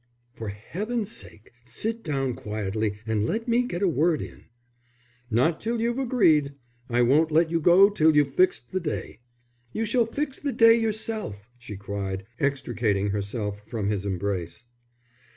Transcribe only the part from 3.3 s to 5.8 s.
me get a word in." "Not till